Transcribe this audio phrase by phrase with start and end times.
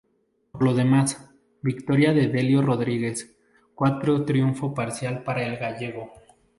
[0.51, 1.29] Por lo demás,
[1.61, 3.37] victoria de Delio Rodríguez,
[3.75, 6.11] cuatro triunfo parcial para el gallego.